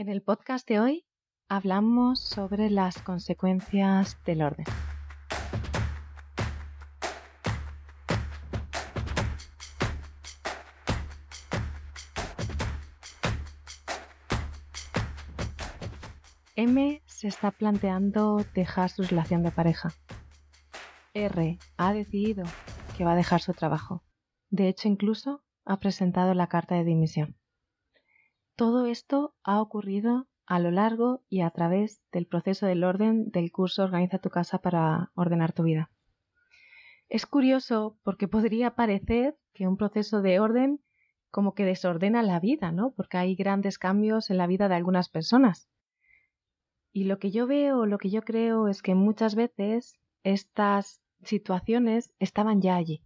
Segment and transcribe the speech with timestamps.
[0.00, 1.04] En el podcast de hoy
[1.46, 4.64] hablamos sobre las consecuencias del orden.
[16.56, 19.90] M se está planteando dejar su relación de pareja.
[21.12, 22.44] R ha decidido
[22.96, 24.02] que va a dejar su trabajo.
[24.48, 27.39] De hecho, incluso ha presentado la carta de dimisión.
[28.60, 33.50] Todo esto ha ocurrido a lo largo y a través del proceso del orden del
[33.50, 35.90] curso Organiza tu casa para ordenar tu vida.
[37.08, 40.84] Es curioso porque podría parecer que un proceso de orden
[41.30, 42.92] como que desordena la vida, ¿no?
[42.92, 45.70] Porque hay grandes cambios en la vida de algunas personas.
[46.92, 52.12] Y lo que yo veo, lo que yo creo es que muchas veces estas situaciones
[52.18, 53.02] estaban ya allí.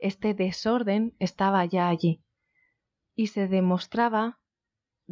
[0.00, 2.24] Este desorden estaba ya allí
[3.14, 4.40] y se demostraba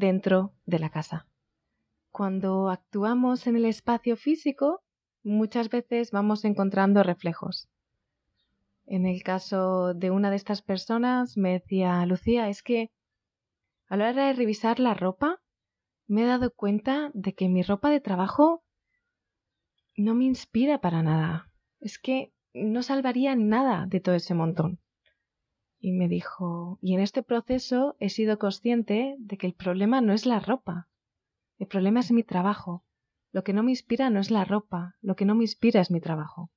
[0.01, 1.29] dentro de la casa.
[2.11, 4.83] Cuando actuamos en el espacio físico,
[5.23, 7.69] muchas veces vamos encontrando reflejos.
[8.87, 12.91] En el caso de una de estas personas me decía, Lucía, es que
[13.87, 15.41] a la hora de revisar la ropa,
[16.09, 18.65] me he dado cuenta de que mi ropa de trabajo
[19.97, 21.53] no me inspira para nada.
[21.79, 24.81] Es que no salvaría nada de todo ese montón
[25.81, 30.13] y me dijo, y en este proceso he sido consciente de que el problema no
[30.13, 30.89] es la ropa,
[31.59, 32.85] el problema es mi trabajo.
[33.33, 35.91] Lo que no me inspira no es la ropa, lo que no me inspira es
[35.91, 36.51] mi trabajo.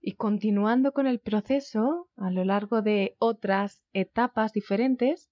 [0.00, 5.30] Y continuando con el proceso, a lo largo de otras etapas diferentes,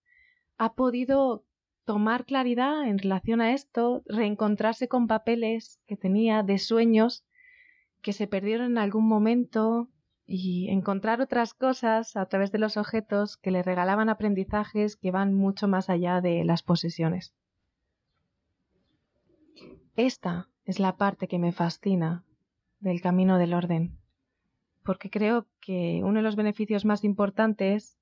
[0.57, 1.45] ha podido
[1.85, 7.25] tomar claridad en relación a esto, reencontrarse con papeles que tenía de sueños
[8.01, 9.89] que se perdieron en algún momento,
[10.33, 15.35] y encontrar otras cosas a través de los objetos que le regalaban aprendizajes que van
[15.35, 17.35] mucho más allá de las posesiones.
[19.97, 22.23] Esta es la parte que me fascina
[22.79, 23.99] del camino del orden,
[24.85, 27.99] porque creo que uno de los beneficios más importantes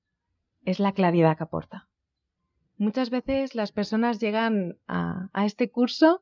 [0.65, 1.87] es la claridad que aporta.
[2.77, 6.21] Muchas veces las personas llegan a, a este curso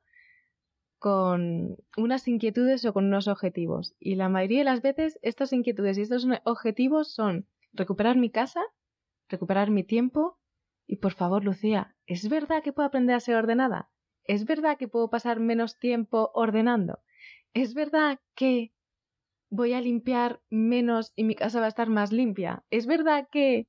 [0.99, 3.95] con unas inquietudes o con unos objetivos.
[3.99, 8.61] Y la mayoría de las veces estas inquietudes y estos objetivos son recuperar mi casa,
[9.29, 10.39] recuperar mi tiempo
[10.87, 13.89] y por favor, Lucía, ¿es verdad que puedo aprender a ser ordenada?
[14.23, 16.99] ¿Es verdad que puedo pasar menos tiempo ordenando?
[17.53, 18.73] ¿Es verdad que
[19.49, 22.63] voy a limpiar menos y mi casa va a estar más limpia?
[22.69, 23.67] ¿Es verdad que...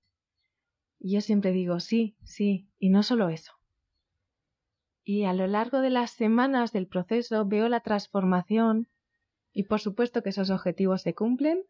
[1.00, 3.57] yo siempre digo sí, sí, y no solo eso.
[5.10, 8.88] Y a lo largo de las semanas del proceso veo la transformación
[9.54, 11.62] y por supuesto que esos objetivos se cumplen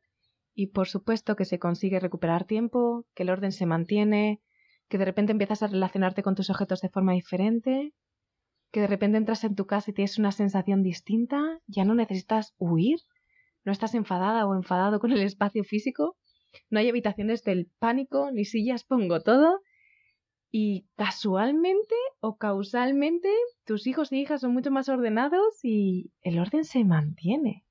[0.56, 4.42] y por supuesto que se consigue recuperar tiempo, que el orden se mantiene,
[4.88, 7.94] que de repente empiezas a relacionarte con tus objetos de forma diferente,
[8.72, 12.56] que de repente entras en tu casa y tienes una sensación distinta, ya no necesitas
[12.58, 12.98] huir,
[13.62, 16.16] no estás enfadada o enfadado con el espacio físico,
[16.70, 19.60] no hay habitaciones del pánico, ni sillas pongo todo,
[20.50, 23.28] y casualmente o causalmente
[23.64, 27.64] tus hijos y hijas son mucho más ordenados y el orden se mantiene.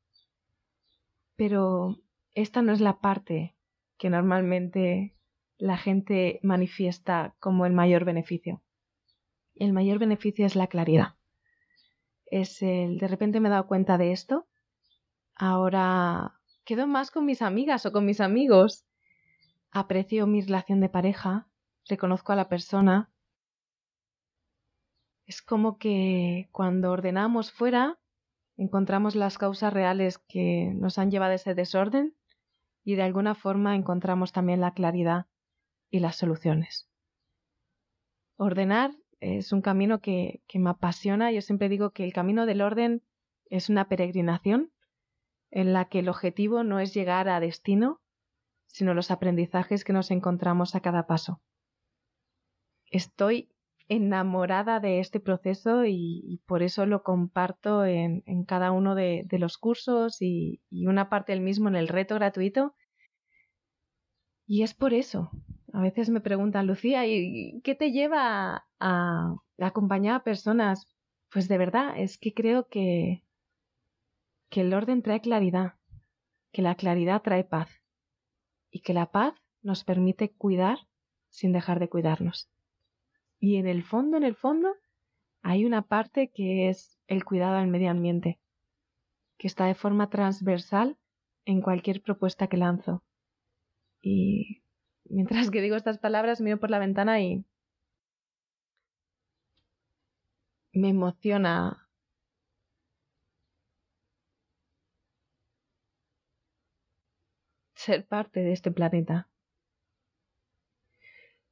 [1.35, 1.97] Pero
[2.33, 3.55] esta no es la parte
[3.97, 5.15] que normalmente
[5.57, 8.61] la gente manifiesta como el mayor beneficio.
[9.55, 11.15] El mayor beneficio es la claridad.
[12.27, 14.47] Es el de repente me he dado cuenta de esto.
[15.33, 18.85] Ahora quedo más con mis amigas o con mis amigos.
[19.71, 21.46] Aprecio mi relación de pareja
[21.87, 23.11] reconozco a la persona.
[25.25, 27.99] Es como que cuando ordenamos fuera,
[28.55, 32.15] encontramos las causas reales que nos han llevado a ese desorden
[32.83, 35.27] y de alguna forma encontramos también la claridad
[35.89, 36.89] y las soluciones.
[38.37, 41.31] Ordenar es un camino que, que, me apasiona.
[41.31, 43.03] Yo siempre digo que el camino del orden
[43.49, 44.71] es una peregrinación
[45.49, 48.01] en la que el objetivo no es llegar a destino,
[48.67, 51.41] sino los aprendizajes que nos encontramos a cada paso
[52.91, 53.49] estoy
[53.89, 60.21] enamorada de este proceso y, por eso lo comparto en, cada uno de, los cursos
[60.21, 62.75] y, una parte del mismo en el reto gratuito.
[64.45, 65.29] Y es por eso.
[65.73, 70.87] A veces me preguntan, Lucía, ¿y qué te lleva a, acompañar a personas?
[71.31, 73.23] Pues de verdad, es que creo que,
[74.49, 75.73] que el orden trae claridad,
[76.51, 77.69] que la claridad trae paz
[78.71, 80.87] y que la paz nos permite cuidar
[81.29, 82.49] sin dejar de cuidarnos.
[83.39, 84.75] Y en el fondo, en el fondo,
[85.41, 88.39] hay una parte que es el cuidado al medio ambiente,
[89.37, 90.97] que está de forma transversal
[91.45, 93.03] en cualquier propuesta que lanzo.
[94.01, 94.63] Y
[95.05, 97.45] mientras que digo estas palabras, miro por la ventana y
[100.73, 101.87] me emociona
[107.75, 109.29] ser parte de este planeta.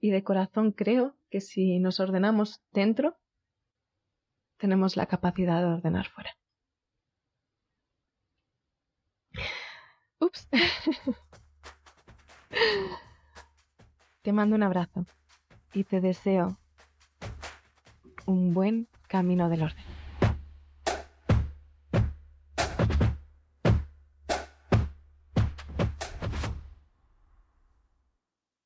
[0.06, 3.18] Y de corazón creo que si nos ordenamos dentro,
[4.57, 6.38] tenemos la capacidad de ordenar fuera.
[10.19, 10.48] Ups.
[14.22, 15.07] te mando un abrazo
[15.74, 16.60] y te deseo
[18.28, 19.95] un buen camino del orden.